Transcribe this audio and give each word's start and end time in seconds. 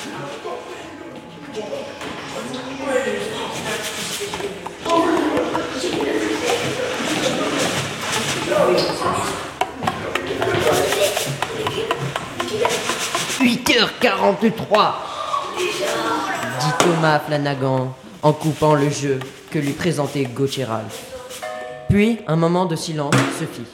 «8h43 13.40 14.92
dit 16.60 16.66
Thomas 16.78 17.18
Flanagan 17.20 17.94
en 18.22 18.32
coupant 18.32 18.74
le 18.74 18.88
jeu 18.88 19.20
que 19.50 19.58
lui 19.58 19.72
présentait 19.72 20.24
Gauthier 20.24 20.64
Puis 21.90 22.20
un 22.26 22.36
moment 22.36 22.64
de 22.64 22.76
silence 22.76 23.14
se 23.38 23.44
fit. 23.44 23.66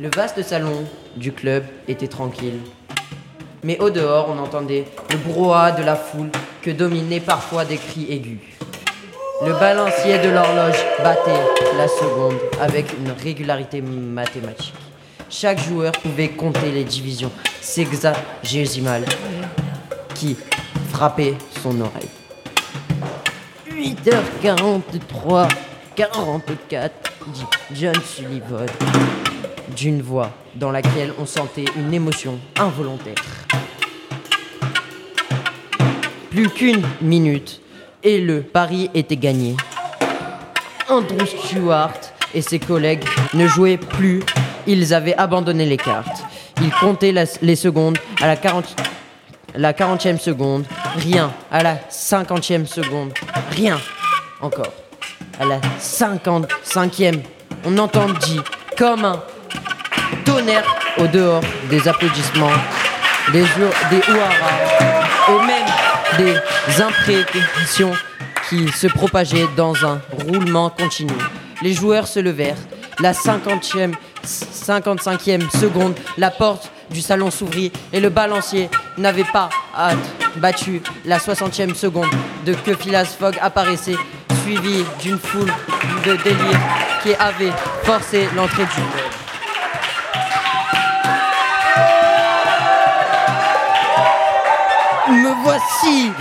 Le 0.00 0.10
vaste 0.10 0.42
salon 0.42 0.84
du 1.14 1.32
club 1.32 1.64
était 1.86 2.08
tranquille. 2.08 2.58
Mais 3.62 3.78
au 3.78 3.90
dehors, 3.90 4.28
on 4.30 4.38
entendait 4.42 4.86
le 5.10 5.16
brouhaha 5.18 5.72
de 5.72 5.82
la 5.82 5.96
foule 5.96 6.30
que 6.62 6.70
dominaient 6.70 7.20
parfois 7.20 7.64
des 7.64 7.76
cris 7.76 8.06
aigus. 8.10 8.38
Le 9.44 9.52
balancier 9.54 10.18
de 10.18 10.28
l'horloge 10.28 10.76
battait 11.02 11.30
la 11.76 11.88
seconde 11.88 12.36
avec 12.60 12.92
une 12.92 13.10
régularité 13.10 13.80
mathématique. 13.80 14.74
Chaque 15.30 15.58
joueur 15.60 15.92
pouvait 15.92 16.28
compter 16.28 16.70
les 16.70 16.84
divisions 16.84 17.30
sexagésimales 17.60 19.04
qui 20.14 20.36
frappaient 20.90 21.36
son 21.62 21.80
oreille. 21.80 22.10
8h43, 23.70 25.48
44, 25.96 26.94
dit 27.28 27.44
John 27.72 27.94
Sullivan, 28.04 28.66
d'une 29.70 30.02
voix 30.02 30.30
dans 30.54 30.70
laquelle 30.70 31.12
on 31.18 31.26
sentait 31.26 31.64
une 31.76 31.94
émotion 31.94 32.38
involontaire. 32.58 33.14
Plus 36.30 36.48
qu'une 36.48 36.82
minute 37.00 37.60
et 38.02 38.20
le 38.20 38.42
pari 38.42 38.90
était 38.94 39.16
gagné. 39.16 39.56
Andrew 40.88 41.24
Stewart 41.24 41.94
et 42.34 42.42
ses 42.42 42.58
collègues 42.58 43.04
ne 43.34 43.46
jouaient 43.46 43.78
plus, 43.78 44.22
ils 44.66 44.92
avaient 44.94 45.16
abandonné 45.16 45.66
les 45.66 45.76
cartes. 45.76 46.24
Ils 46.62 46.72
comptaient 46.72 47.14
les 47.42 47.56
secondes 47.56 47.98
à 48.20 48.26
la 48.26 48.36
40 48.36 48.76
la 49.54 49.72
40e 49.72 50.18
seconde, 50.18 50.64
rien. 50.96 51.32
À 51.50 51.62
la 51.62 51.76
50e 51.90 52.66
seconde, 52.66 53.12
rien. 53.50 53.78
Encore. 54.40 54.72
À 55.38 55.44
la 55.44 55.60
55e, 55.80 57.20
on 57.64 57.78
entendit 57.78 58.40
comme 58.76 59.04
un 59.04 59.20
tonnerre 60.24 60.64
au 60.98 61.06
dehors 61.06 61.42
des 61.68 61.88
applaudissements, 61.88 62.50
des, 63.32 63.42
des 63.90 64.00
et 65.28 65.46
même 65.46 65.66
des 66.18 66.82
imprécations 66.82 67.92
qui 68.48 68.68
se 68.72 68.86
propageaient 68.88 69.48
dans 69.56 69.74
un 69.84 70.00
roulement 70.26 70.70
continu. 70.70 71.12
Les 71.62 71.72
joueurs 71.72 72.06
se 72.06 72.18
levèrent. 72.18 72.56
La 72.98 73.12
50e, 73.12 73.92
55e 74.24 75.50
seconde, 75.58 75.94
la 76.18 76.30
porte 76.30 76.70
du 76.90 77.00
salon 77.00 77.30
s'ouvrit 77.30 77.70
et 77.92 78.00
le 78.00 78.08
balancier 78.08 78.68
n'avait 78.98 79.24
pas 79.24 79.48
hâte 79.76 79.98
battu 80.36 80.82
la 81.04 81.18
60e 81.18 81.74
seconde 81.74 82.10
de 82.44 82.54
que 82.54 82.74
Phileas 82.74 83.16
Fogg 83.18 83.36
apparaissait, 83.40 83.96
suivi 84.42 84.84
d'une 85.00 85.18
foule 85.18 85.52
de 86.04 86.16
délire 86.22 86.60
qui 87.02 87.14
avait 87.14 87.52
forcé 87.84 88.28
l'entrée 88.36 88.64
du 88.64 89.09
assim. 95.80 96.14